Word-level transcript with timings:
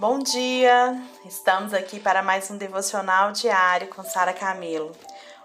Bom 0.00 0.18
dia! 0.18 0.98
Estamos 1.26 1.74
aqui 1.74 2.00
para 2.00 2.22
mais 2.22 2.50
um 2.50 2.56
devocional 2.56 3.32
diário 3.32 3.86
com 3.88 4.02
Sara 4.02 4.32
Camilo. 4.32 4.92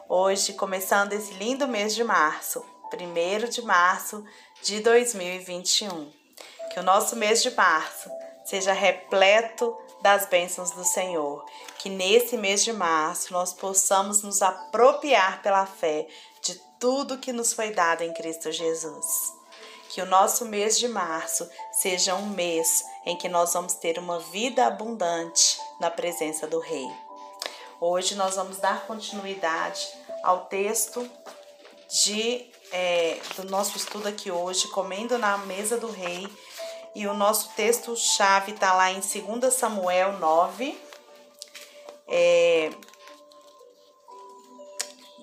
Hoje, 0.08 0.54
começando 0.54 1.12
esse 1.12 1.34
lindo 1.34 1.68
mês 1.68 1.94
de 1.94 2.06
março, 2.06 2.66
1 2.90 3.50
de 3.50 3.62
março 3.64 4.24
de 4.64 4.80
2021. 4.80 6.10
Que 6.72 6.80
o 6.80 6.84
nosso 6.84 7.18
mês 7.18 7.44
de 7.44 7.52
março 7.52 8.10
seja 8.46 8.72
repleto 8.72 9.78
das 10.02 10.26
bênçãos 10.28 10.72
do 10.72 10.86
Senhor. 10.86 11.44
Que 11.78 11.90
nesse 11.90 12.38
mês 12.38 12.64
de 12.64 12.72
março 12.72 13.34
nós 13.34 13.52
possamos 13.52 14.24
nos 14.24 14.42
apropriar 14.42 15.42
pela 15.42 15.66
fé 15.66 16.08
de 16.42 16.56
tudo 16.80 17.18
que 17.18 17.34
nos 17.34 17.52
foi 17.52 17.72
dado 17.72 18.04
em 18.04 18.14
Cristo 18.14 18.50
Jesus. 18.54 19.34
Que 19.90 20.02
o 20.02 20.06
nosso 20.06 20.46
mês 20.46 20.78
de 20.78 20.88
março 20.88 21.50
seja 21.72 22.16
um 22.16 22.28
mês 22.28 22.84
em 23.06 23.16
que 23.16 23.30
nós 23.30 23.54
vamos 23.54 23.76
ter 23.76 23.98
uma 23.98 24.20
vida 24.20 24.66
abundante 24.66 25.60
na 25.80 25.90
presença 25.90 26.48
do 26.48 26.60
Rei. 26.60 26.88
Hoje 27.80 28.16
nós 28.16 28.36
vamos 28.36 28.58
dar 28.58 28.86
continuidade 28.88 29.88
ao 30.24 30.46
texto 30.46 31.10
de, 32.04 32.50
é, 32.72 33.20
do 33.36 33.44
nosso 33.50 33.78
estudo 33.78 34.08
aqui 34.08 34.32
hoje, 34.32 34.68
Comendo 34.70 35.18
na 35.18 35.38
Mesa 35.38 35.78
do 35.78 35.92
Rei. 35.92 36.28
E 36.96 37.06
o 37.08 37.14
nosso 37.14 37.50
texto-chave 37.50 38.54
está 38.54 38.74
lá 38.74 38.92
em 38.92 39.02
2 39.02 39.54
Samuel 39.54 40.14
9, 40.14 40.80
é, 42.08 42.72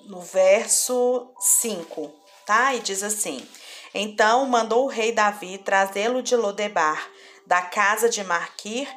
no 0.05 0.21
verso 0.21 1.31
5, 1.39 2.13
tá? 2.45 2.75
E 2.75 2.79
diz 2.79 3.01
assim: 3.01 3.45
Então 3.93 4.45
mandou 4.45 4.85
o 4.85 4.89
rei 4.89 5.11
Davi 5.11 5.57
trazê-lo 5.59 6.23
de 6.23 6.35
Lodebar, 6.35 7.07
da 7.45 7.61
casa 7.61 8.09
de 8.09 8.23
Marquir, 8.23 8.87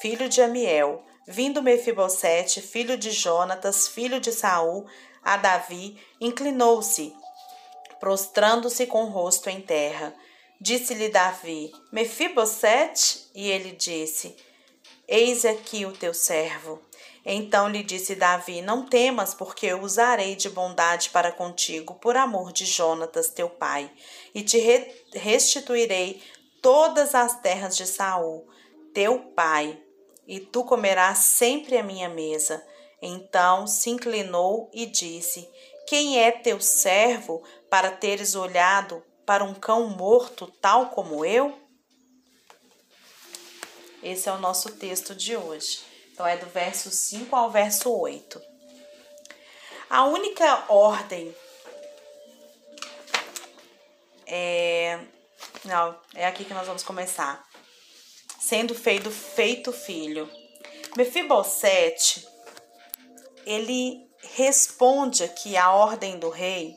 filho 0.00 0.28
de 0.28 0.40
Amiel, 0.40 1.04
vindo 1.26 1.62
Mefibosete, 1.62 2.60
filho 2.60 2.96
de 2.96 3.10
Jonatas, 3.10 3.88
filho 3.88 4.20
de 4.20 4.32
Saul, 4.32 4.86
a 5.22 5.36
Davi, 5.36 6.00
inclinou-se, 6.20 7.14
prostrando-se 7.98 8.86
com 8.86 9.04
o 9.04 9.10
rosto 9.10 9.50
em 9.50 9.60
terra. 9.60 10.14
Disse-lhe 10.60 11.08
Davi: 11.08 11.72
Mefibosete? 11.92 13.30
E 13.34 13.50
ele 13.50 13.72
disse: 13.72 14.36
Eis 15.08 15.44
aqui 15.44 15.84
o 15.84 15.92
teu 15.92 16.14
servo. 16.14 16.80
Então 17.24 17.68
lhe 17.68 17.82
disse 17.82 18.14
Davi: 18.14 18.62
Não 18.62 18.86
temas, 18.86 19.34
porque 19.34 19.66
eu 19.66 19.82
usarei 19.82 20.34
de 20.34 20.48
bondade 20.48 21.10
para 21.10 21.30
contigo, 21.30 21.94
por 21.94 22.16
amor 22.16 22.52
de 22.52 22.64
Jonatas, 22.64 23.28
teu 23.28 23.48
pai, 23.48 23.90
e 24.34 24.42
te 24.42 24.58
restituirei 25.12 26.22
todas 26.62 27.14
as 27.14 27.40
terras 27.40 27.76
de 27.76 27.86
Saul, 27.86 28.46
teu 28.94 29.18
pai, 29.18 29.78
e 30.26 30.40
tu 30.40 30.64
comerás 30.64 31.18
sempre 31.18 31.76
a 31.76 31.82
minha 31.82 32.08
mesa. 32.08 32.64
Então 33.02 33.66
se 33.66 33.90
inclinou 33.90 34.70
e 34.72 34.86
disse: 34.86 35.48
Quem 35.86 36.18
é 36.18 36.30
teu 36.30 36.60
servo 36.60 37.42
para 37.68 37.90
teres 37.90 38.34
olhado 38.34 39.02
para 39.26 39.44
um 39.44 39.54
cão 39.54 39.88
morto 39.88 40.46
tal 40.60 40.90
como 40.90 41.24
eu? 41.24 41.58
Esse 44.02 44.28
é 44.28 44.32
o 44.32 44.38
nosso 44.38 44.72
texto 44.72 45.14
de 45.14 45.36
hoje. 45.36 45.89
Então 46.20 46.28
é 46.28 46.36
do 46.36 46.44
verso 46.50 46.90
5 46.90 47.34
ao 47.34 47.50
verso 47.50 47.90
8. 47.90 48.42
A 49.88 50.04
única 50.04 50.66
ordem 50.68 51.34
é. 54.26 55.00
Não, 55.64 55.98
é 56.14 56.26
aqui 56.26 56.44
que 56.44 56.52
nós 56.52 56.66
vamos 56.66 56.82
começar. 56.82 57.42
Sendo 58.38 58.74
feito 58.74 59.10
feito 59.10 59.72
filho. 59.72 60.30
Mefibosete, 60.94 62.28
ele 63.46 64.06
responde 64.18 65.24
aqui 65.24 65.56
a 65.56 65.72
ordem 65.72 66.18
do 66.18 66.28
rei, 66.28 66.76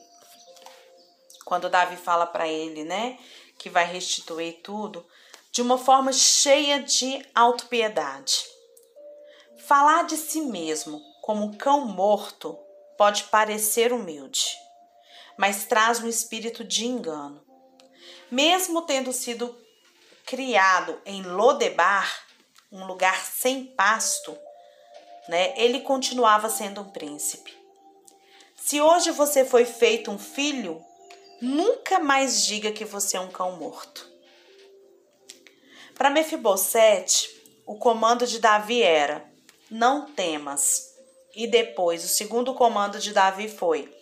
quando 1.44 1.68
Davi 1.68 1.96
fala 1.96 2.26
para 2.26 2.48
ele, 2.48 2.82
né, 2.82 3.18
que 3.58 3.68
vai 3.68 3.84
restituir 3.84 4.62
tudo, 4.62 5.06
de 5.52 5.60
uma 5.60 5.76
forma 5.76 6.14
cheia 6.14 6.82
de 6.82 7.22
autopiedade. 7.34 8.53
Falar 9.66 10.04
de 10.04 10.18
si 10.18 10.42
mesmo 10.42 11.00
como 11.22 11.46
um 11.46 11.52
cão 11.56 11.86
morto 11.86 12.54
pode 12.98 13.24
parecer 13.24 13.94
humilde, 13.94 14.54
mas 15.38 15.64
traz 15.64 16.00
um 16.00 16.06
espírito 16.06 16.62
de 16.62 16.84
engano. 16.84 17.42
Mesmo 18.30 18.82
tendo 18.82 19.10
sido 19.10 19.56
criado 20.26 21.00
em 21.06 21.22
Lodebar, 21.22 22.26
um 22.70 22.84
lugar 22.84 23.24
sem 23.24 23.64
pasto, 23.64 24.36
né, 25.28 25.54
ele 25.56 25.80
continuava 25.80 26.50
sendo 26.50 26.82
um 26.82 26.90
príncipe. 26.90 27.56
Se 28.56 28.82
hoje 28.82 29.12
você 29.12 29.46
foi 29.46 29.64
feito 29.64 30.10
um 30.10 30.18
filho, 30.18 30.84
nunca 31.40 31.98
mais 31.98 32.44
diga 32.44 32.70
que 32.70 32.84
você 32.84 33.16
é 33.16 33.20
um 33.20 33.30
cão 33.30 33.56
morto. 33.56 34.06
Para 35.94 36.10
Mefibosete, 36.10 37.30
o 37.64 37.78
comando 37.78 38.26
de 38.26 38.38
Davi 38.38 38.82
era: 38.82 39.32
não 39.70 40.12
temas. 40.12 40.94
E 41.34 41.46
depois, 41.46 42.04
o 42.04 42.08
segundo 42.08 42.54
comando 42.54 42.98
de 42.98 43.12
Davi 43.12 43.48
foi: 43.48 43.92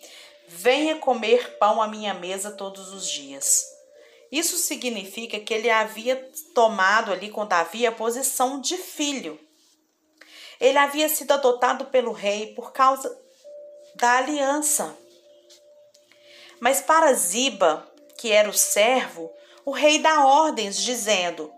Venha 0.47 0.97
comer 0.97 1.57
pão 1.57 1.81
à 1.81 1.87
minha 1.87 2.13
mesa 2.13 2.51
todos 2.51 2.93
os 2.93 3.09
dias. 3.09 3.65
Isso 4.31 4.57
significa 4.57 5.39
que 5.39 5.53
ele 5.53 5.69
havia 5.69 6.31
tomado 6.55 7.11
ali 7.11 7.29
com 7.29 7.45
Davi 7.45 7.85
a 7.85 7.91
posição 7.91 8.59
de 8.59 8.77
filho. 8.77 9.39
Ele 10.59 10.77
havia 10.77 11.07
sido 11.09 11.33
adotado 11.33 11.85
pelo 11.85 12.11
rei 12.11 12.53
por 12.55 12.71
causa 12.71 13.15
da 13.95 14.17
aliança. 14.17 14.97
Mas 16.59 16.81
para 16.81 17.13
Ziba, 17.13 17.87
que 18.17 18.31
era 18.31 18.49
o 18.49 18.53
servo, 18.53 19.31
o 19.65 19.71
rei 19.71 19.99
dá 19.99 20.25
ordens 20.25 20.81
dizendo: 20.81 21.53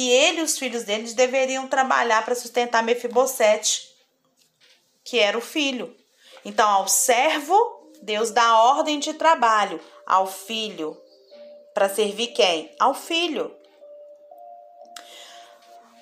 que 0.00 0.10
ele 0.10 0.40
e 0.40 0.42
os 0.42 0.56
filhos 0.56 0.84
deles 0.84 1.12
deveriam 1.12 1.68
trabalhar 1.68 2.24
para 2.24 2.34
sustentar 2.34 2.82
Mefibosete, 2.82 3.94
que 5.04 5.18
era 5.18 5.36
o 5.36 5.42
filho. 5.42 5.94
Então, 6.42 6.66
ao 6.66 6.88
servo, 6.88 7.54
Deus 8.00 8.30
dá 8.30 8.62
ordem 8.62 8.98
de 8.98 9.12
trabalho, 9.12 9.78
ao 10.06 10.26
filho, 10.26 10.98
para 11.74 11.86
servir 11.86 12.28
quem? 12.28 12.74
Ao 12.80 12.94
filho. 12.94 13.54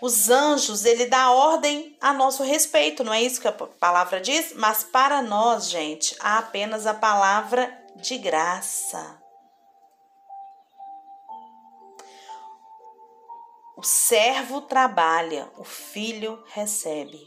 Os 0.01 0.31
anjos, 0.31 0.85
ele 0.85 1.07
dá 1.07 1.33
ordem 1.33 1.97
a 2.01 2.13
nosso 2.13 2.45
respeito, 2.45 3.03
não 3.03 3.13
é 3.13 3.21
isso 3.21 3.41
que 3.41 3.49
a 3.49 3.53
palavra 3.53 4.21
diz? 4.21 4.53
Mas 4.55 4.85
para 4.85 5.21
nós, 5.23 5.69
gente, 5.69 6.15
há 6.21 6.39
apenas 6.39 6.87
a 6.87 6.95
palavra 6.95 7.77
de 7.97 8.17
graça. 8.17 9.21
O 13.79 13.83
servo 13.85 14.63
trabalha, 14.63 15.49
o 15.57 15.63
filho 15.63 16.43
recebe. 16.49 17.25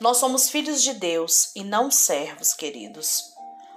Nós 0.00 0.16
somos 0.16 0.50
filhos 0.50 0.82
de 0.82 0.92
Deus 0.92 1.52
e 1.54 1.62
não 1.62 1.88
servos, 1.88 2.52
queridos. 2.52 3.22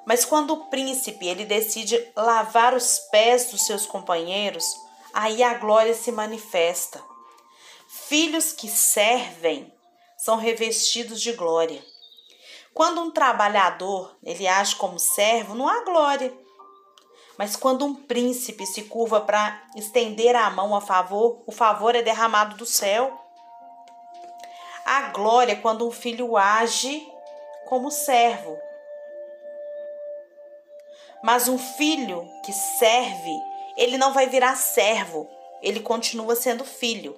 Mas 0.07 0.25
quando 0.25 0.51
o 0.55 0.65
príncipe 0.65 1.27
ele 1.27 1.45
decide 1.45 2.11
lavar 2.15 2.73
os 2.73 2.97
pés 3.11 3.51
dos 3.51 3.67
seus 3.67 3.85
companheiros, 3.85 4.65
aí 5.13 5.43
a 5.43 5.53
glória 5.53 5.93
se 5.93 6.11
manifesta. 6.11 6.99
Filhos 7.87 8.51
que 8.51 8.67
servem 8.67 9.71
são 10.17 10.37
revestidos 10.37 11.21
de 11.21 11.33
glória. 11.33 11.85
Quando 12.73 12.99
um 12.99 13.11
trabalhador 13.11 14.17
ele 14.23 14.47
age 14.47 14.75
como 14.75 14.97
servo, 14.97 15.53
não 15.53 15.67
há 15.67 15.83
glória. 15.83 16.35
Mas 17.39 17.55
quando 17.55 17.85
um 17.85 17.95
príncipe 17.95 18.65
se 18.65 18.83
curva 18.83 19.21
para 19.21 19.63
estender 19.73 20.35
a 20.35 20.49
mão 20.49 20.75
a 20.75 20.81
favor, 20.81 21.41
o 21.47 21.53
favor 21.53 21.95
é 21.95 22.01
derramado 22.01 22.57
do 22.57 22.65
céu. 22.65 23.17
A 24.85 25.03
glória 25.03 25.53
é 25.53 25.55
quando 25.55 25.87
um 25.87 25.91
filho 25.91 26.35
age 26.35 27.01
como 27.65 27.89
servo. 27.91 28.59
Mas 31.23 31.47
um 31.47 31.57
filho 31.57 32.29
que 32.43 32.51
serve, 32.51 33.31
ele 33.77 33.97
não 33.97 34.11
vai 34.11 34.27
virar 34.27 34.57
servo, 34.57 35.25
ele 35.61 35.79
continua 35.79 36.35
sendo 36.35 36.65
filho. 36.65 37.17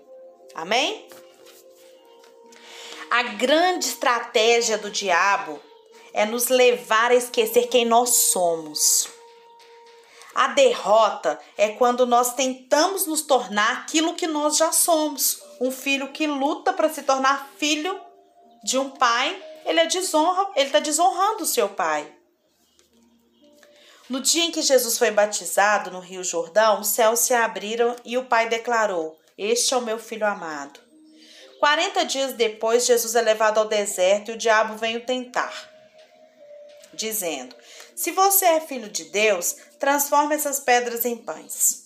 Amém? 0.53 1.09
A 3.09 3.23
grande 3.23 3.87
estratégia 3.87 4.77
do 4.77 4.91
diabo 4.91 5.59
é 6.13 6.25
nos 6.25 6.47
levar 6.47 7.09
a 7.09 7.15
esquecer 7.15 7.69
quem 7.69 7.85
nós 7.85 8.11
somos. 8.31 9.20
A 10.33 10.47
derrota 10.47 11.39
é 11.57 11.69
quando 11.69 12.05
nós 12.05 12.33
tentamos 12.33 13.05
nos 13.05 13.21
tornar 13.21 13.81
aquilo 13.81 14.15
que 14.15 14.27
nós 14.27 14.57
já 14.57 14.71
somos. 14.71 15.41
Um 15.59 15.71
filho 15.71 16.11
que 16.11 16.25
luta 16.25 16.71
para 16.73 16.89
se 16.89 17.03
tornar 17.03 17.49
filho 17.57 17.99
de 18.63 18.77
um 18.77 18.89
pai, 18.89 19.41
ele 19.65 19.79
é 19.79 19.87
desonra, 19.87 20.49
ele 20.55 20.67
está 20.67 20.79
desonrando 20.79 21.43
o 21.43 21.47
seu 21.47 21.69
pai. 21.69 22.11
No 24.09 24.19
dia 24.19 24.43
em 24.43 24.51
que 24.51 24.61
Jesus 24.61 24.97
foi 24.97 25.11
batizado 25.11 25.89
no 25.89 25.99
Rio 25.99 26.23
Jordão, 26.23 26.81
os 26.81 26.89
céus 26.89 27.19
se 27.19 27.33
abriram 27.33 27.95
e 28.03 28.17
o 28.17 28.25
pai 28.25 28.49
declarou: 28.49 29.17
Este 29.37 29.73
é 29.73 29.77
o 29.77 29.81
meu 29.81 29.97
filho 29.97 30.25
amado. 30.25 30.79
Quarenta 31.59 32.03
dias 32.03 32.33
depois, 32.33 32.85
Jesus 32.85 33.15
é 33.15 33.21
levado 33.21 33.59
ao 33.59 33.67
deserto 33.67 34.31
e 34.31 34.33
o 34.33 34.37
diabo 34.37 34.75
vem 34.75 34.97
o 34.97 35.05
tentar, 35.05 35.53
dizendo: 36.93 37.55
Se 38.01 38.09
você 38.09 38.45
é 38.45 38.59
filho 38.59 38.89
de 38.89 39.03
Deus, 39.03 39.55
transforme 39.79 40.33
essas 40.33 40.59
pedras 40.59 41.05
em 41.05 41.15
pães. 41.15 41.83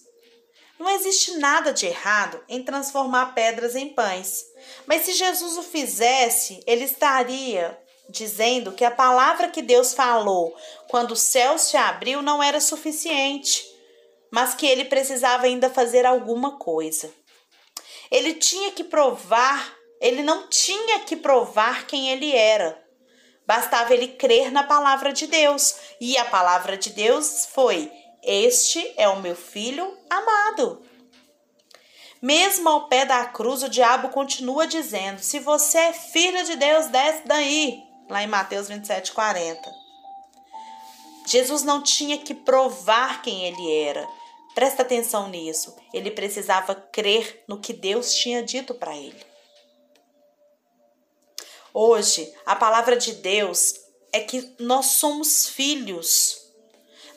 Não 0.80 0.90
existe 0.90 1.36
nada 1.40 1.74
de 1.74 1.88
errado 1.88 2.42
em 2.48 2.64
transformar 2.64 3.36
pedras 3.36 3.76
em 3.76 3.90
pães. 3.90 4.46
Mas 4.86 5.02
se 5.02 5.12
Jesus 5.12 5.58
o 5.58 5.62
fizesse, 5.62 6.64
ele 6.66 6.86
estaria 6.86 7.78
dizendo 8.08 8.72
que 8.72 8.86
a 8.86 8.92
palavra 8.92 9.50
que 9.50 9.62
Deus 9.62 9.94
falou 9.94 10.56
quando 10.88 11.12
o 11.12 11.18
céu 11.18 11.58
se 11.58 11.76
abriu 11.76 12.22
não 12.22 12.42
era 12.42 12.62
suficiente, 12.62 13.66
mas 14.32 14.54
que 14.54 14.66
ele 14.66 14.86
precisava 14.86 15.48
ainda 15.48 15.70
fazer 15.70 16.06
alguma 16.06 16.58
coisa. 16.58 17.14
Ele 18.10 18.36
tinha 18.36 18.72
que 18.72 18.86
provar, 18.86 19.76
ele 20.00 20.24
não 20.24 20.48
tinha 20.48 21.00
que 21.00 21.18
provar 21.18 21.86
quem 21.86 22.10
ele 22.10 22.34
era. 22.34 22.85
Bastava 23.46 23.94
ele 23.94 24.10
crer 24.10 24.52
na 24.52 24.64
palavra 24.64 25.14
de 25.14 25.28
Deus. 25.28 25.76
E 26.00 26.18
a 26.18 26.26
palavra 26.26 26.78
de 26.78 26.90
Deus 26.90 27.48
foi: 27.54 27.92
Este 28.24 28.94
é 28.98 29.08
o 29.08 29.22
meu 29.22 29.36
filho 29.36 29.98
amado. 30.10 30.82
Mesmo 32.22 32.68
ao 32.70 32.88
pé 32.88 33.06
da 33.06 33.26
cruz, 33.26 33.62
o 33.62 33.70
diabo 33.70 34.10
continua 34.10 34.66
dizendo: 34.66 35.20
Se 35.20 35.40
você 35.40 35.78
é 35.78 35.94
filho 35.94 36.44
de 36.44 36.56
Deus, 36.56 36.88
desce 36.88 37.22
daí. 37.26 37.84
Lá 38.10 38.24
em 38.24 38.28
Mateus 38.28 38.68
27, 38.68 39.12
40. 39.12 39.86
Jesus 41.28 41.64
não 41.64 41.82
tinha 41.82 42.18
que 42.18 42.34
provar 42.34 43.22
quem 43.22 43.46
ele 43.46 43.74
era. 43.84 44.08
Presta 44.54 44.84
atenção 44.84 45.28
nisso. 45.28 45.76
Ele 45.94 46.12
precisava 46.12 46.74
crer 46.74 47.44
no 47.48 47.60
que 47.60 47.74
Deus 47.74 48.14
tinha 48.14 48.42
dito 48.42 48.74
para 48.76 48.96
ele. 48.96 49.35
Hoje, 51.78 52.34
a 52.46 52.56
palavra 52.56 52.96
de 52.96 53.12
Deus 53.16 53.74
é 54.14 54.22
que 54.22 54.56
nós 54.60 54.92
somos 54.92 55.50
filhos, 55.50 56.42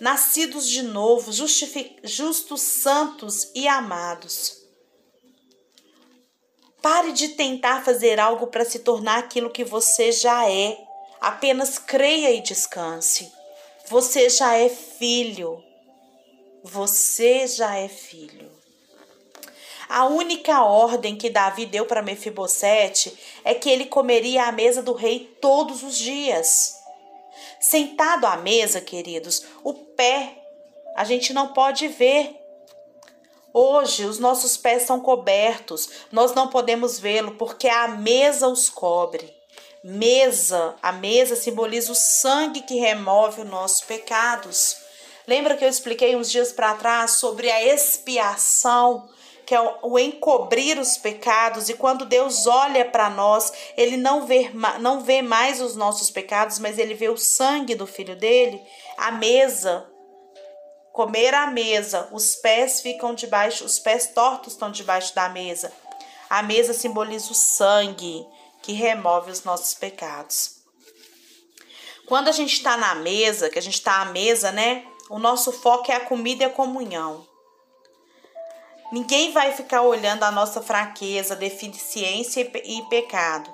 nascidos 0.00 0.68
de 0.68 0.82
novo, 0.82 1.30
justos, 2.02 2.60
santos 2.60 3.52
e 3.54 3.68
amados. 3.68 4.60
Pare 6.82 7.12
de 7.12 7.28
tentar 7.28 7.84
fazer 7.84 8.18
algo 8.18 8.48
para 8.48 8.64
se 8.64 8.80
tornar 8.80 9.20
aquilo 9.20 9.48
que 9.48 9.62
você 9.62 10.10
já 10.10 10.50
é. 10.50 10.76
Apenas 11.20 11.78
creia 11.78 12.32
e 12.32 12.40
descanse. 12.40 13.32
Você 13.86 14.28
já 14.28 14.56
é 14.56 14.68
filho. 14.68 15.62
Você 16.64 17.46
já 17.46 17.76
é 17.76 17.86
filho. 17.86 18.57
A 19.88 20.04
única 20.04 20.62
ordem 20.62 21.16
que 21.16 21.30
Davi 21.30 21.64
deu 21.64 21.86
para 21.86 22.02
Mefibosete 22.02 23.18
é 23.42 23.54
que 23.54 23.70
ele 23.70 23.86
comeria 23.86 24.44
à 24.44 24.52
mesa 24.52 24.82
do 24.82 24.92
rei 24.92 25.34
todos 25.40 25.82
os 25.82 25.96
dias. 25.96 26.76
Sentado 27.58 28.26
à 28.26 28.36
mesa, 28.36 28.80
queridos, 28.82 29.44
o 29.64 29.72
pé 29.72 30.36
a 30.94 31.04
gente 31.04 31.32
não 31.32 31.54
pode 31.54 31.88
ver. 31.88 32.36
Hoje 33.52 34.04
os 34.04 34.18
nossos 34.18 34.56
pés 34.56 34.82
são 34.82 35.00
cobertos, 35.00 35.88
nós 36.12 36.34
não 36.34 36.48
podemos 36.48 36.98
vê-lo 36.98 37.32
porque 37.36 37.66
a 37.66 37.88
mesa 37.88 38.46
os 38.46 38.68
cobre. 38.68 39.34
Mesa, 39.82 40.76
a 40.82 40.92
mesa 40.92 41.34
simboliza 41.34 41.92
o 41.92 41.94
sangue 41.94 42.62
que 42.62 42.78
remove 42.78 43.40
os 43.40 43.48
nossos 43.48 43.80
pecados. 43.80 44.76
Lembra 45.26 45.56
que 45.56 45.64
eu 45.64 45.68
expliquei 45.68 46.14
uns 46.14 46.30
dias 46.30 46.52
para 46.52 46.74
trás 46.74 47.12
sobre 47.12 47.50
a 47.50 47.64
expiação 47.64 49.08
que 49.48 49.54
é 49.54 49.78
o 49.80 49.98
encobrir 49.98 50.78
os 50.78 50.98
pecados, 50.98 51.70
e 51.70 51.74
quando 51.74 52.04
Deus 52.04 52.46
olha 52.46 52.84
para 52.84 53.08
nós, 53.08 53.50
ele 53.78 53.96
não 53.96 54.26
vê, 54.26 54.50
não 54.78 55.00
vê 55.00 55.22
mais 55.22 55.62
os 55.62 55.74
nossos 55.74 56.10
pecados, 56.10 56.58
mas 56.58 56.78
ele 56.78 56.92
vê 56.92 57.08
o 57.08 57.16
sangue 57.16 57.74
do 57.74 57.86
filho 57.86 58.14
dele, 58.14 58.62
a 58.98 59.10
mesa, 59.10 59.90
comer 60.92 61.32
a 61.32 61.46
mesa, 61.46 62.10
os 62.12 62.36
pés 62.36 62.82
ficam 62.82 63.14
debaixo, 63.14 63.64
os 63.64 63.78
pés 63.78 64.08
tortos 64.08 64.52
estão 64.52 64.70
debaixo 64.70 65.14
da 65.14 65.30
mesa. 65.30 65.72
A 66.28 66.42
mesa 66.42 66.74
simboliza 66.74 67.32
o 67.32 67.34
sangue 67.34 68.26
que 68.62 68.74
remove 68.74 69.30
os 69.30 69.44
nossos 69.44 69.72
pecados. 69.72 70.56
Quando 72.06 72.28
a 72.28 72.32
gente 72.32 72.52
está 72.52 72.76
na 72.76 72.96
mesa, 72.96 73.48
que 73.48 73.58
a 73.58 73.62
gente 73.62 73.78
está 73.78 74.02
à 74.02 74.04
mesa, 74.04 74.52
né? 74.52 74.84
O 75.08 75.18
nosso 75.18 75.52
foco 75.52 75.90
é 75.90 75.94
a 75.94 76.04
comida 76.04 76.42
e 76.42 76.46
a 76.46 76.50
comunhão. 76.50 77.26
Ninguém 78.90 79.32
vai 79.32 79.52
ficar 79.52 79.82
olhando 79.82 80.22
a 80.22 80.30
nossa 80.30 80.62
fraqueza, 80.62 81.36
deficiência 81.36 82.40
e 82.64 82.82
pecado. 82.88 83.52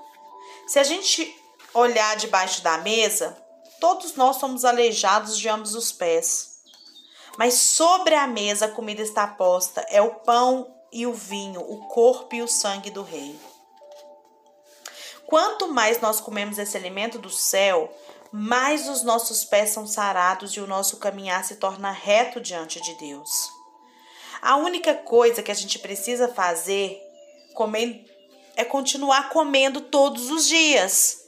Se 0.66 0.78
a 0.78 0.84
gente 0.84 1.36
olhar 1.72 2.16
debaixo 2.16 2.62
da 2.62 2.78
mesa, 2.78 3.36
todos 3.81 4.14
nós 4.14 4.36
somos 4.36 4.64
aleijados 4.64 5.36
de 5.36 5.48
ambos 5.48 5.75
os 5.75 5.90
pés. 5.90 6.54
Mas 7.36 7.54
sobre 7.54 8.14
a 8.14 8.26
mesa 8.26 8.66
a 8.66 8.70
comida 8.70 9.02
está 9.02 9.26
posta, 9.26 9.84
é 9.88 10.00
o 10.00 10.14
pão 10.14 10.72
e 10.92 11.04
o 11.06 11.12
vinho, 11.12 11.60
o 11.60 11.88
corpo 11.88 12.36
e 12.36 12.42
o 12.42 12.48
sangue 12.48 12.90
do 12.90 13.02
rei. 13.02 13.38
Quanto 15.26 15.66
mais 15.66 16.00
nós 16.00 16.20
comemos 16.20 16.58
esse 16.58 16.76
alimento 16.76 17.19
do 17.19 17.31
céu, 17.31 17.92
mais 18.31 18.88
os 18.88 19.02
nossos 19.02 19.44
pés 19.44 19.70
são 19.70 19.86
sarados 19.86 20.52
e 20.52 20.60
o 20.60 20.66
nosso 20.66 20.98
caminhar 20.98 21.44
se 21.44 21.56
torna 21.56 21.90
reto 21.90 22.40
diante 22.40 22.81
de 22.81 22.94
Deus. 22.94 23.50
A 24.44 24.56
única 24.56 24.93
coisa 24.93 25.43
que 25.43 25.50
a 25.50 25.55
gente 25.55 25.79
precisa 25.79 26.29
fazer 26.29 27.00
comendo, 27.55 28.05
é 28.55 28.62
continuar 28.62 29.31
comendo 29.31 29.81
todos 29.81 30.31
os 30.31 30.46
dias. 30.46 31.25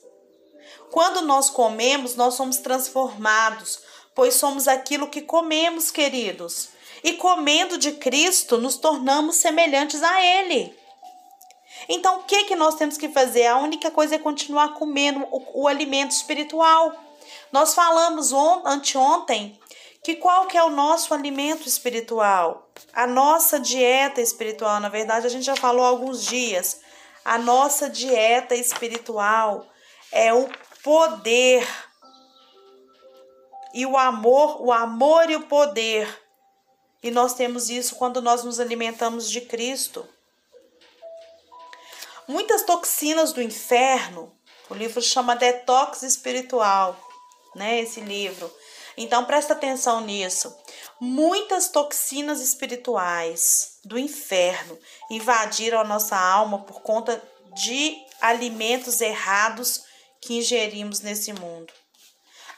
Quando 0.90 1.22
nós 1.22 1.48
comemos, 1.48 2.14
nós 2.14 2.34
somos 2.34 2.58
transformados, 2.58 3.80
pois 4.14 4.34
somos 4.34 4.68
aquilo 4.68 5.08
que 5.08 5.22
comemos, 5.22 5.90
queridos. 5.90 6.68
E 7.02 7.14
comendo 7.14 7.78
de 7.78 7.92
Cristo, 7.92 8.58
nos 8.58 8.76
tornamos 8.76 9.36
semelhantes 9.36 10.02
a 10.02 10.20
Ele. 10.22 10.78
Então, 11.88 12.18
o 12.18 12.24
que, 12.24 12.44
que 12.44 12.54
nós 12.54 12.74
temos 12.74 12.98
que 12.98 13.08
fazer? 13.08 13.46
A 13.46 13.56
única 13.56 13.90
coisa 13.90 14.16
é 14.16 14.18
continuar 14.18 14.74
comendo 14.74 15.26
o, 15.30 15.62
o 15.62 15.66
alimento 15.66 16.10
espiritual. 16.10 16.92
Nós 17.50 17.72
falamos 17.72 18.30
on, 18.30 18.60
anteontem 18.66 19.58
que 20.06 20.14
qual 20.14 20.46
que 20.46 20.56
é 20.56 20.62
o 20.62 20.70
nosso 20.70 21.12
alimento 21.12 21.66
espiritual? 21.66 22.70
A 22.92 23.08
nossa 23.08 23.58
dieta 23.58 24.20
espiritual, 24.20 24.78
na 24.78 24.88
verdade, 24.88 25.26
a 25.26 25.28
gente 25.28 25.44
já 25.44 25.56
falou 25.56 25.84
há 25.84 25.88
alguns 25.88 26.24
dias. 26.24 26.80
A 27.24 27.36
nossa 27.38 27.90
dieta 27.90 28.54
espiritual 28.54 29.66
é 30.12 30.32
o 30.32 30.48
poder 30.84 31.66
e 33.74 33.84
o 33.84 33.98
amor, 33.98 34.62
o 34.64 34.72
amor 34.72 35.28
e 35.28 35.34
o 35.34 35.48
poder. 35.48 36.08
E 37.02 37.10
nós 37.10 37.34
temos 37.34 37.68
isso 37.68 37.96
quando 37.96 38.22
nós 38.22 38.44
nos 38.44 38.60
alimentamos 38.60 39.28
de 39.28 39.40
Cristo. 39.40 40.08
Muitas 42.28 42.62
toxinas 42.62 43.32
do 43.32 43.42
inferno, 43.42 44.32
o 44.70 44.74
livro 44.74 45.02
chama 45.02 45.34
Detox 45.34 46.04
Espiritual, 46.04 46.96
né? 47.56 47.80
Esse 47.80 48.00
livro 48.00 48.48
então 48.96 49.24
presta 49.24 49.52
atenção 49.52 50.00
nisso. 50.00 50.54
Muitas 51.00 51.68
toxinas 51.68 52.40
espirituais 52.40 53.78
do 53.84 53.98
inferno 53.98 54.78
invadiram 55.10 55.78
a 55.78 55.84
nossa 55.84 56.16
alma 56.16 56.60
por 56.60 56.80
conta 56.80 57.22
de 57.54 57.96
alimentos 58.20 59.00
errados 59.00 59.84
que 60.20 60.38
ingerimos 60.38 61.00
nesse 61.00 61.32
mundo. 61.32 61.72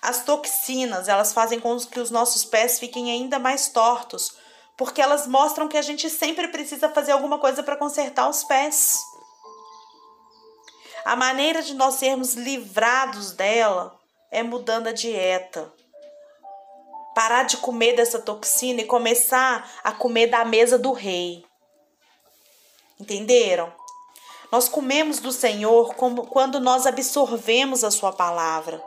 As 0.01 0.25
toxinas, 0.25 1.09
elas 1.09 1.33
fazem 1.33 1.59
com 1.59 1.77
que 1.81 1.99
os 1.99 2.11
nossos 2.11 2.45
pés 2.45 2.79
fiquem 2.79 3.11
ainda 3.11 3.39
mais 3.39 3.69
tortos, 3.69 4.37
porque 4.77 5.03
elas 5.03 5.27
mostram 5.27 5.67
que 5.67 5.77
a 5.77 5.83
gente 5.83 6.09
sempre 6.09 6.49
precisa 6.49 6.89
fazer 6.89 7.13
alguma 7.13 7.39
coisa 7.39 7.65
para 7.65 7.77
consertar 7.77 8.29
os 8.29 8.45
pés. 8.45 8.97
A 11.05 11.17
maneira 11.17 11.63
de 11.63 11.75
nós 11.75 11.95
sermos 11.95 12.35
livrados 12.35 13.33
dela 13.33 13.99
é 14.31 14.43
mudando 14.43 14.89
a 14.89 14.93
dieta, 14.93 15.73
parar 17.19 17.43
de 17.43 17.57
comer 17.57 17.97
dessa 17.97 18.21
toxina 18.21 18.83
e 18.83 18.85
começar 18.85 19.69
a 19.83 19.91
comer 19.91 20.29
da 20.29 20.45
mesa 20.45 20.79
do 20.79 20.93
rei. 20.93 21.45
Entenderam? 23.01 23.73
Nós 24.53 24.69
comemos 24.69 25.19
do 25.19 25.33
Senhor 25.33 25.97
quando 25.97 26.61
nós 26.61 26.87
absorvemos 26.87 27.83
a 27.83 27.91
sua 27.91 28.13
palavra, 28.13 28.81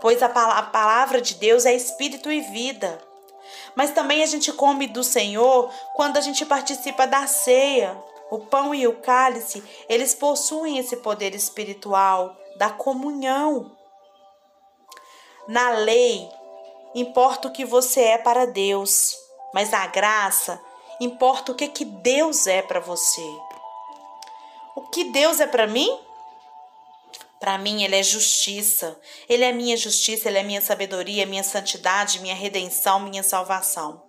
pois 0.00 0.20
a 0.24 0.28
palavra 0.28 1.20
de 1.20 1.36
Deus 1.36 1.64
é 1.66 1.72
espírito 1.72 2.32
e 2.32 2.40
vida. 2.40 3.00
Mas 3.76 3.92
também 3.92 4.24
a 4.24 4.26
gente 4.26 4.52
come 4.52 4.88
do 4.88 5.04
Senhor 5.04 5.72
quando 5.94 6.16
a 6.16 6.20
gente 6.20 6.44
participa 6.44 7.06
da 7.06 7.28
ceia. 7.28 7.96
O 8.28 8.40
pão 8.40 8.74
e 8.74 8.88
o 8.88 8.96
cálice, 8.96 9.62
eles 9.88 10.16
possuem 10.16 10.78
esse 10.78 10.96
poder 10.96 11.32
espiritual 11.32 12.36
da 12.56 12.70
comunhão. 12.70 13.70
Na 15.46 15.70
lei, 15.70 16.28
importa 16.94 17.48
o 17.48 17.52
que 17.52 17.64
você 17.64 18.00
é 18.00 18.18
para 18.18 18.46
Deus, 18.46 19.16
mas 19.54 19.72
a 19.72 19.86
graça 19.86 20.60
importa 21.00 21.52
o 21.52 21.54
que, 21.54 21.68
que 21.68 21.84
Deus 21.84 22.46
é 22.46 22.62
para 22.62 22.80
você. 22.80 23.26
O 24.74 24.82
que 24.90 25.04
Deus 25.04 25.40
é 25.40 25.46
para 25.46 25.66
mim? 25.66 25.98
Para 27.40 27.56
mim, 27.58 27.84
Ele 27.84 27.96
é 27.96 28.02
justiça. 28.02 28.98
Ele 29.28 29.44
é 29.44 29.52
minha 29.52 29.76
justiça, 29.76 30.28
Ele 30.28 30.38
é 30.38 30.42
minha 30.42 30.60
sabedoria, 30.60 31.26
minha 31.26 31.44
santidade, 31.44 32.20
minha 32.20 32.34
redenção, 32.34 33.00
minha 33.00 33.22
salvação. 33.22 34.02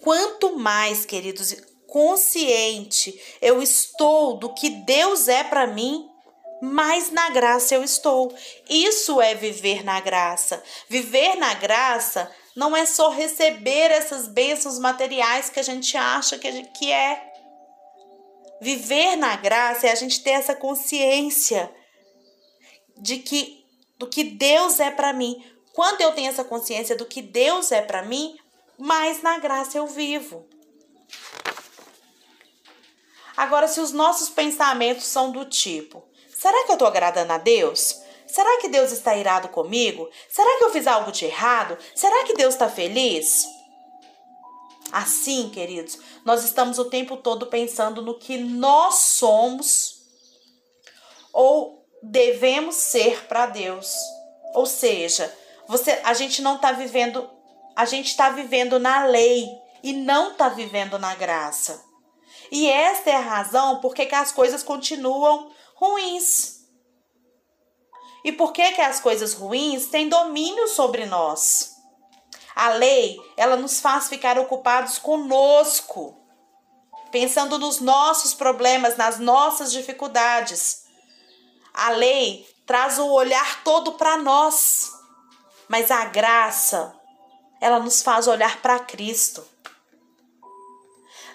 Quanto 0.00 0.56
mais, 0.58 1.06
queridos, 1.06 1.54
consciente 1.86 3.18
eu 3.40 3.62
estou 3.62 4.36
do 4.36 4.52
que 4.52 4.68
Deus 4.68 5.28
é 5.28 5.44
para 5.44 5.66
mim, 5.66 6.10
mais 6.64 7.10
na 7.10 7.30
graça 7.30 7.74
eu 7.74 7.84
estou. 7.84 8.34
Isso 8.68 9.20
é 9.20 9.34
viver 9.34 9.84
na 9.84 10.00
graça. 10.00 10.62
Viver 10.88 11.36
na 11.36 11.54
graça 11.54 12.30
não 12.56 12.76
é 12.76 12.86
só 12.86 13.10
receber 13.10 13.90
essas 13.90 14.26
bênçãos 14.26 14.78
materiais 14.78 15.50
que 15.50 15.60
a 15.60 15.62
gente 15.62 15.96
acha 15.96 16.38
que, 16.38 16.50
gente, 16.50 16.70
que 16.72 16.90
é. 16.90 17.32
Viver 18.60 19.16
na 19.16 19.36
graça 19.36 19.86
é 19.86 19.92
a 19.92 19.94
gente 19.94 20.22
ter 20.22 20.30
essa 20.30 20.54
consciência 20.54 21.70
de 22.96 23.18
que 23.18 23.62
do 23.98 24.06
que 24.06 24.24
Deus 24.24 24.80
é 24.80 24.90
para 24.90 25.12
mim. 25.12 25.44
Quando 25.72 26.00
eu 26.00 26.12
tenho 26.12 26.30
essa 26.30 26.44
consciência 26.44 26.96
do 26.96 27.04
que 27.04 27.20
Deus 27.20 27.72
é 27.72 27.82
para 27.82 28.02
mim, 28.02 28.36
mais 28.78 29.22
na 29.22 29.38
graça 29.38 29.78
eu 29.78 29.86
vivo. 29.86 30.48
Agora, 33.36 33.66
se 33.66 33.80
os 33.80 33.92
nossos 33.92 34.28
pensamentos 34.28 35.04
são 35.04 35.30
do 35.32 35.44
tipo: 35.44 36.04
será 36.44 36.66
que 36.66 36.72
eu 36.72 36.74
estou 36.74 36.86
agradando 36.86 37.32
a 37.32 37.38
Deus? 37.38 38.02
Será 38.26 38.60
que 38.60 38.68
Deus 38.68 38.92
está 38.92 39.16
irado 39.16 39.48
comigo? 39.48 40.10
Será 40.28 40.58
que 40.58 40.64
eu 40.64 40.70
fiz 40.70 40.86
algo 40.86 41.10
de 41.10 41.24
errado? 41.24 41.78
Será 41.94 42.22
que 42.24 42.34
Deus 42.34 42.52
está 42.52 42.68
feliz? 42.68 43.46
Assim, 44.92 45.48
queridos, 45.48 45.98
nós 46.22 46.44
estamos 46.44 46.78
o 46.78 46.84
tempo 46.84 47.16
todo 47.16 47.46
pensando 47.46 48.02
no 48.02 48.18
que 48.18 48.36
nós 48.36 48.94
somos 48.96 50.02
ou 51.32 51.82
devemos 52.02 52.74
ser 52.74 53.24
para 53.26 53.46
Deus. 53.46 53.96
Ou 54.54 54.66
seja, 54.66 55.34
você, 55.66 55.98
a 56.04 56.12
gente 56.12 56.42
não 56.42 56.56
está 56.56 56.72
vivendo, 56.72 57.26
a 57.74 57.86
gente 57.86 58.08
está 58.08 58.28
vivendo 58.28 58.78
na 58.78 59.06
lei 59.06 59.48
e 59.82 59.94
não 59.94 60.32
está 60.32 60.50
vivendo 60.50 60.98
na 60.98 61.14
graça. 61.14 61.82
E 62.52 62.68
esta 62.68 63.08
é 63.08 63.16
a 63.16 63.20
razão 63.20 63.80
por 63.80 63.94
que 63.94 64.14
as 64.14 64.30
coisas 64.30 64.62
continuam 64.62 65.50
ruins. 65.74 66.64
E 68.24 68.32
por 68.32 68.52
que, 68.52 68.72
que 68.72 68.80
as 68.80 69.00
coisas 69.00 69.34
ruins 69.34 69.86
têm 69.86 70.08
domínio 70.08 70.66
sobre 70.68 71.04
nós? 71.04 71.74
A 72.54 72.70
lei, 72.70 73.20
ela 73.36 73.56
nos 73.56 73.80
faz 73.80 74.08
ficar 74.08 74.38
ocupados 74.38 74.98
conosco, 74.98 76.16
pensando 77.10 77.58
nos 77.58 77.80
nossos 77.80 78.32
problemas, 78.32 78.96
nas 78.96 79.18
nossas 79.18 79.72
dificuldades. 79.72 80.84
A 81.74 81.90
lei 81.90 82.48
traz 82.64 82.98
o 82.98 83.06
olhar 83.08 83.62
todo 83.62 83.92
para 83.94 84.16
nós, 84.16 84.90
mas 85.68 85.90
a 85.90 86.06
graça, 86.06 86.98
ela 87.60 87.80
nos 87.80 88.00
faz 88.00 88.26
olhar 88.26 88.62
para 88.62 88.78
Cristo. 88.78 89.44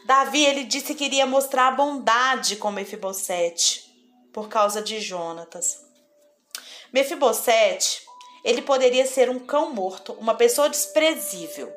Davi, 0.06 0.44
ele 0.44 0.64
disse 0.64 0.96
que 0.96 1.06
iria 1.06 1.28
mostrar 1.28 1.68
a 1.68 1.72
bondade 1.72 2.56
com 2.56 2.72
Mefibosete 2.72 3.89
por 4.34 4.48
causa 4.50 4.82
de 4.82 5.00
Jonatas. 5.00 5.86
Mefibosete, 6.92 8.04
ele 8.44 8.62
poderia 8.62 9.06
ser 9.06 9.30
um 9.30 9.40
cão 9.40 9.74
morto, 9.74 10.14
uma 10.14 10.36
pessoa 10.36 10.70
desprezível. 10.70 11.72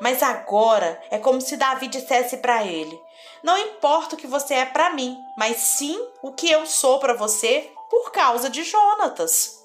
Mas 0.00 0.22
agora 0.22 1.02
é 1.10 1.18
como 1.18 1.40
se 1.40 1.56
Davi 1.56 1.88
dissesse 1.88 2.36
para 2.38 2.64
ele: 2.64 3.00
Não 3.42 3.58
importa 3.58 4.14
o 4.14 4.18
que 4.18 4.26
você 4.26 4.54
é 4.54 4.64
para 4.64 4.90
mim, 4.90 5.18
mas 5.36 5.56
sim 5.56 5.98
o 6.22 6.32
que 6.32 6.50
eu 6.50 6.66
sou 6.66 7.00
para 7.00 7.14
você 7.14 7.70
por 7.90 8.12
causa 8.12 8.48
de 8.48 8.62
Jonatas. 8.62 9.58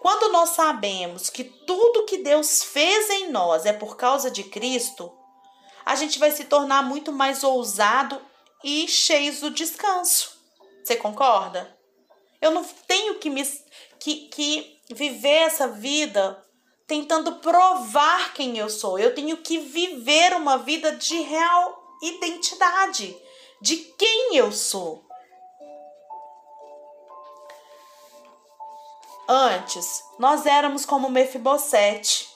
Quando 0.00 0.32
nós 0.32 0.50
sabemos 0.50 1.30
que 1.30 1.44
tudo 1.44 2.06
que 2.06 2.18
Deus 2.18 2.64
fez 2.64 3.08
em 3.08 3.30
nós 3.30 3.64
é 3.64 3.72
por 3.72 3.96
causa 3.96 4.32
de 4.32 4.42
Cristo, 4.42 5.12
a 5.84 5.94
gente 5.94 6.18
vai 6.18 6.32
se 6.32 6.44
tornar 6.44 6.82
muito 6.82 7.12
mais 7.12 7.44
ousado 7.44 8.20
e 8.62 8.86
cheio 8.88 9.32
do 9.40 9.50
descanso. 9.50 10.32
Você 10.82 10.96
concorda? 10.96 11.76
Eu 12.40 12.50
não 12.50 12.64
tenho 12.64 13.18
que 13.18 13.30
me 13.30 13.42
que, 13.98 14.28
que 14.28 14.80
viver 14.90 15.42
essa 15.42 15.68
vida 15.68 16.44
tentando 16.86 17.36
provar 17.36 18.34
quem 18.34 18.58
eu 18.58 18.68
sou. 18.68 18.98
Eu 18.98 19.14
tenho 19.14 19.36
que 19.38 19.58
viver 19.58 20.34
uma 20.34 20.58
vida 20.58 20.96
de 20.96 21.20
real 21.22 21.82
identidade, 22.02 23.16
de 23.60 23.76
quem 23.76 24.36
eu 24.36 24.50
sou. 24.50 25.06
Antes, 29.28 30.02
nós 30.18 30.44
éramos 30.44 30.84
como 30.84 31.08
Mefibosete, 31.08 32.28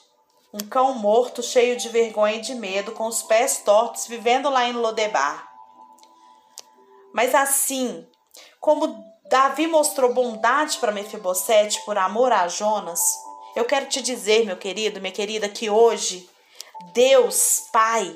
um 0.53 0.59
cão 0.59 0.93
morto 0.93 1.43
cheio 1.43 1.75
de 1.75 1.89
vergonha 1.89 2.37
e 2.37 2.41
de 2.41 2.55
medo, 2.55 2.93
com 2.93 3.05
os 3.05 3.21
pés 3.21 3.61
tortos, 3.63 4.07
vivendo 4.07 4.49
lá 4.49 4.65
em 4.65 4.73
Lodebar. 4.73 5.46
Mas 7.13 7.33
assim, 7.33 8.07
como 8.59 9.03
Davi 9.29 9.67
mostrou 9.67 10.13
bondade 10.13 10.77
para 10.77 10.91
Mefibosete 10.91 11.81
por 11.85 11.97
amor 11.97 12.31
a 12.31 12.47
Jonas, 12.47 13.01
eu 13.55 13.65
quero 13.65 13.87
te 13.87 14.01
dizer, 14.01 14.45
meu 14.45 14.57
querido, 14.57 15.01
minha 15.01 15.11
querida, 15.11 15.49
que 15.49 15.69
hoje 15.69 16.29
Deus, 16.93 17.67
Pai, 17.71 18.15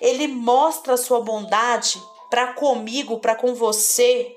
ele 0.00 0.28
mostra 0.28 0.94
a 0.94 0.98
sua 0.98 1.20
bondade 1.20 2.00
para 2.30 2.52
comigo, 2.52 3.18
para 3.18 3.34
com 3.34 3.54
você. 3.54 4.36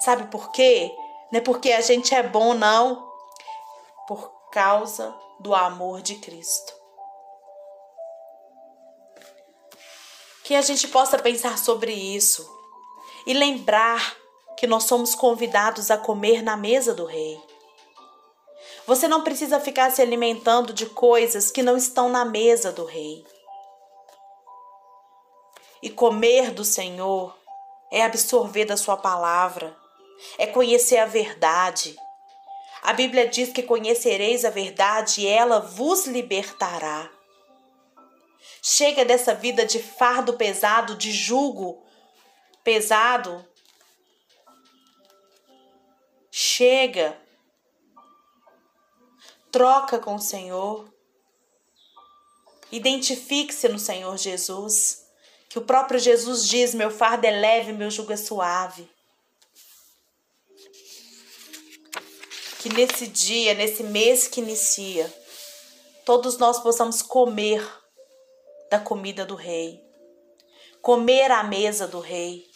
Sabe 0.00 0.24
por 0.24 0.50
quê? 0.50 0.94
Não 1.30 1.38
é 1.38 1.42
porque 1.42 1.72
a 1.72 1.80
gente 1.80 2.14
é 2.14 2.22
bom, 2.22 2.54
não. 2.54 3.08
Por 4.08 4.30
causa 4.50 5.14
do 5.38 5.54
amor 5.54 6.02
de 6.02 6.16
Cristo. 6.16 6.74
Que 10.44 10.54
a 10.56 10.62
gente 10.62 10.88
possa 10.88 11.18
pensar 11.18 11.56
sobre 11.56 11.92
isso 11.92 12.59
e 13.26 13.32
lembrar 13.32 14.16
que 14.56 14.66
nós 14.66 14.84
somos 14.84 15.14
convidados 15.14 15.90
a 15.90 15.96
comer 15.96 16.42
na 16.42 16.56
mesa 16.56 16.94
do 16.94 17.04
Rei. 17.04 17.40
Você 18.86 19.08
não 19.08 19.22
precisa 19.22 19.60
ficar 19.60 19.90
se 19.90 20.02
alimentando 20.02 20.72
de 20.72 20.86
coisas 20.86 21.50
que 21.50 21.62
não 21.62 21.76
estão 21.76 22.08
na 22.08 22.24
mesa 22.24 22.72
do 22.72 22.84
Rei. 22.84 23.24
E 25.82 25.88
comer 25.88 26.50
do 26.50 26.64
Senhor 26.64 27.34
é 27.90 28.02
absorver 28.02 28.66
da 28.66 28.76
Sua 28.76 28.96
palavra, 28.96 29.76
é 30.36 30.46
conhecer 30.46 30.98
a 30.98 31.06
verdade 31.06 31.96
a 32.82 32.94
Bíblia 32.94 33.28
diz 33.28 33.52
que 33.52 33.62
conhecereis 33.62 34.44
a 34.44 34.50
verdade 34.50 35.20
e 35.20 35.26
ela 35.26 35.60
vos 35.60 36.06
libertará. 36.06 37.10
Chega 38.62 39.04
dessa 39.04 39.34
vida 39.34 39.66
de 39.66 39.78
fardo 39.78 40.34
pesado, 40.34 40.96
de 40.96 41.12
jugo 41.12 41.82
pesado. 42.70 43.44
Chega. 46.30 47.20
Troca 49.50 49.98
com 49.98 50.14
o 50.14 50.20
Senhor. 50.20 50.88
Identifique-se 52.70 53.68
no 53.68 53.78
Senhor 53.78 54.16
Jesus. 54.16 55.04
Que 55.48 55.58
o 55.58 55.62
próprio 55.62 55.98
Jesus 55.98 56.46
diz: 56.46 56.72
Meu 56.72 56.92
fardo 56.92 57.26
é 57.26 57.32
leve, 57.32 57.72
meu 57.72 57.90
jugo 57.90 58.12
é 58.12 58.16
suave. 58.16 58.88
que 62.60 62.68
nesse 62.68 63.06
dia, 63.06 63.54
nesse 63.54 63.82
mês 63.82 64.28
que 64.28 64.38
inicia, 64.38 65.10
todos 66.04 66.36
nós 66.36 66.60
possamos 66.60 67.00
comer 67.00 67.66
da 68.70 68.78
comida 68.78 69.24
do 69.24 69.34
Rei, 69.34 69.82
comer 70.82 71.30
à 71.30 71.42
mesa 71.42 71.88
do 71.88 72.00
Rei, 72.00 72.49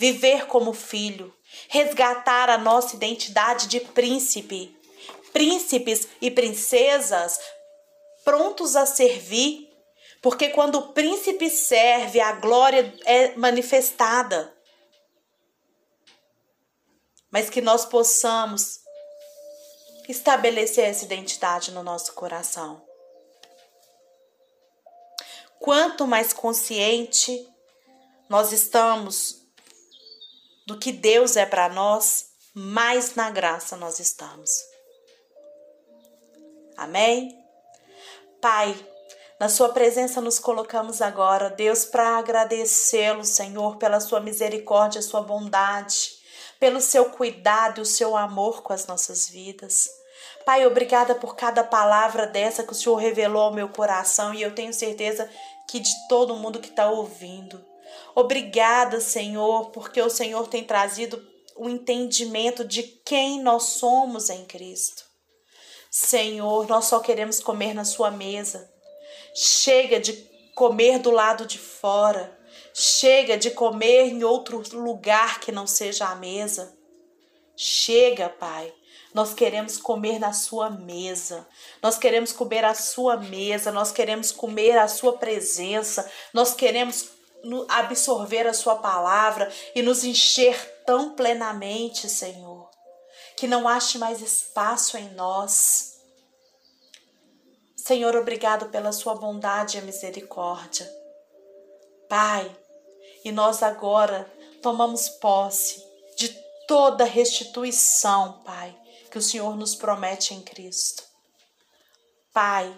viver 0.00 0.46
como 0.46 0.72
filho, 0.72 1.30
resgatar 1.68 2.48
a 2.48 2.56
nossa 2.56 2.96
identidade 2.96 3.66
de 3.66 3.80
príncipe, 3.80 4.74
príncipes 5.30 6.08
e 6.22 6.30
princesas 6.30 7.38
prontos 8.24 8.76
a 8.76 8.86
servir, 8.86 9.68
porque 10.22 10.48
quando 10.48 10.76
o 10.76 10.92
príncipe 10.94 11.50
serve, 11.50 12.18
a 12.18 12.32
glória 12.32 12.94
é 13.04 13.36
manifestada. 13.36 14.50
Mas 17.30 17.50
que 17.50 17.60
nós 17.60 17.84
possamos 17.84 18.80
estabelecer 20.08 20.88
essa 20.88 21.04
identidade 21.04 21.72
no 21.72 21.82
nosso 21.82 22.14
coração. 22.14 22.82
Quanto 25.58 26.06
mais 26.06 26.32
consciente 26.32 27.46
nós 28.30 28.50
estamos 28.50 29.39
do 30.70 30.78
que 30.78 30.92
Deus 30.92 31.36
é 31.36 31.44
para 31.44 31.68
nós, 31.68 32.26
mais 32.54 33.16
na 33.16 33.28
graça 33.28 33.76
nós 33.76 33.98
estamos. 33.98 34.50
Amém? 36.76 37.36
Pai, 38.40 38.76
Na 39.40 39.48
Sua 39.48 39.70
presença 39.70 40.20
nos 40.20 40.38
colocamos 40.38 41.02
agora, 41.02 41.48
Deus, 41.48 41.86
para 41.86 42.18
agradecê-lo, 42.18 43.24
Senhor, 43.24 43.78
pela 43.78 43.98
Sua 43.98 44.20
misericórdia, 44.20 45.02
Sua 45.02 45.22
bondade, 45.22 46.12
pelo 46.60 46.80
Seu 46.80 47.06
cuidado 47.06 47.78
e 47.78 47.82
o 47.82 47.86
Seu 47.86 48.16
amor 48.16 48.62
com 48.62 48.72
as 48.72 48.86
nossas 48.86 49.28
vidas. 49.28 49.88
Pai, 50.44 50.64
obrigada 50.66 51.14
por 51.16 51.34
cada 51.34 51.64
palavra 51.64 52.26
dessa 52.26 52.62
que 52.62 52.72
o 52.72 52.76
Senhor 52.76 52.96
revelou 52.96 53.42
ao 53.42 53.54
meu 53.54 53.70
coração 53.70 54.34
e 54.34 54.42
eu 54.42 54.54
tenho 54.54 54.72
certeza 54.74 55.28
que 55.66 55.80
de 55.80 55.90
todo 56.06 56.36
mundo 56.36 56.60
que 56.60 56.68
está 56.68 56.88
ouvindo. 56.90 57.69
Obrigada, 58.14 59.00
Senhor, 59.00 59.70
porque 59.70 60.00
o 60.00 60.10
Senhor 60.10 60.48
tem 60.48 60.64
trazido 60.64 61.24
o 61.56 61.68
entendimento 61.68 62.64
de 62.64 62.82
quem 62.82 63.42
nós 63.42 63.64
somos 63.64 64.30
em 64.30 64.44
Cristo. 64.44 65.04
Senhor, 65.90 66.68
nós 66.68 66.86
só 66.86 67.00
queremos 67.00 67.40
comer 67.40 67.74
na 67.74 67.84
Sua 67.84 68.10
mesa. 68.10 68.70
Chega 69.34 70.00
de 70.00 70.12
comer 70.54 70.98
do 70.98 71.10
lado 71.10 71.46
de 71.46 71.58
fora. 71.58 72.38
Chega 72.72 73.36
de 73.36 73.50
comer 73.50 74.06
em 74.06 74.24
outro 74.24 74.62
lugar 74.72 75.40
que 75.40 75.52
não 75.52 75.66
seja 75.66 76.06
a 76.06 76.14
mesa. 76.14 76.76
Chega, 77.56 78.28
Pai. 78.28 78.72
Nós 79.12 79.34
queremos 79.34 79.76
comer 79.76 80.18
na 80.18 80.32
sua 80.32 80.70
mesa. 80.70 81.46
Nós 81.82 81.98
queremos 81.98 82.32
comer 82.32 82.64
a 82.64 82.74
sua 82.74 83.16
mesa, 83.16 83.72
nós 83.72 83.90
queremos 83.90 84.30
comer 84.30 84.78
a 84.78 84.86
sua 84.86 85.18
presença. 85.18 86.10
Nós 86.32 86.54
queremos 86.54 87.08
absorver 87.68 88.46
a 88.46 88.54
sua 88.54 88.76
palavra 88.76 89.50
e 89.74 89.82
nos 89.82 90.04
encher 90.04 90.82
tão 90.86 91.14
plenamente, 91.14 92.08
Senhor, 92.08 92.68
que 93.36 93.46
não 93.46 93.66
ache 93.66 93.98
mais 93.98 94.20
espaço 94.20 94.96
em 94.96 95.10
nós 95.14 95.90
Senhor, 97.90 98.14
obrigado 98.14 98.66
pela 98.66 98.92
sua 98.92 99.14
bondade 99.16 99.78
e 99.78 99.82
misericórdia. 99.82 100.88
Pai, 102.08 102.54
e 103.24 103.32
nós 103.32 103.62
agora 103.62 104.30
tomamos 104.62 105.08
posse 105.08 105.82
de 106.16 106.28
toda 106.68 107.04
restituição, 107.04 108.42
Pai, 108.44 108.76
que 109.10 109.18
o 109.18 109.22
Senhor 109.22 109.56
nos 109.56 109.74
promete 109.74 110.34
em 110.34 110.42
Cristo. 110.42 111.02
Pai, 112.32 112.72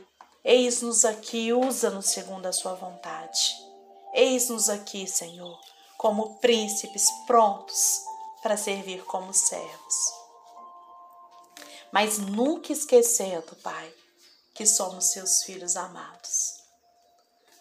eis-nos 0.44 1.04
aqui, 1.04 1.52
usa-nos 1.52 2.06
segundo 2.06 2.46
a 2.46 2.52
sua 2.52 2.74
vontade. 2.74 3.54
Eis-nos 4.12 4.68
aqui, 4.68 5.06
Senhor, 5.06 5.58
como 5.96 6.38
príncipes 6.38 7.06
prontos 7.26 8.02
para 8.42 8.56
servir 8.56 9.04
como 9.04 9.32
servos. 9.32 9.94
Mas 11.92 12.18
nunca 12.18 12.72
esquecendo, 12.72 13.54
Pai, 13.62 13.92
que 14.54 14.66
somos 14.66 15.12
seus 15.12 15.42
filhos 15.44 15.76
amados. 15.76 16.60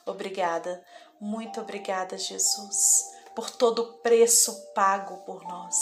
Obrigada, 0.05 0.83
muito 1.19 1.61
obrigada, 1.61 2.17
Jesus, 2.17 3.11
por 3.35 3.49
todo 3.49 3.83
o 3.83 3.93
preço 3.99 4.73
pago 4.73 5.17
por 5.25 5.43
nós. 5.43 5.75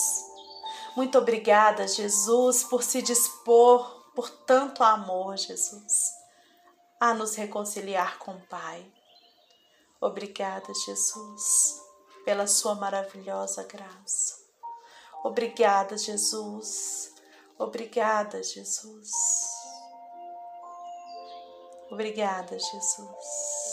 Muito 0.96 1.18
obrigada, 1.18 1.88
Jesus, 1.88 2.64
por 2.64 2.84
se 2.84 3.02
dispor 3.02 4.12
por 4.14 4.30
tanto 4.30 4.84
amor, 4.84 5.38
Jesus, 5.38 5.94
a 7.00 7.14
nos 7.14 7.36
reconciliar 7.36 8.20
com 8.20 8.32
o 8.32 8.48
Pai. 8.48 8.86
Obrigada, 10.02 10.74
Jesus, 10.86 11.82
pela 12.24 12.48
Sua 12.48 12.76
maravilhosa 12.76 13.64
graça. 13.64 14.36
Obrigada, 15.26 15.98
Jesus. 15.98 17.14
Obrigada, 17.58 18.42
Jesus. 18.42 19.12
Obrigada, 21.92 22.58
Jesus. 22.58 23.69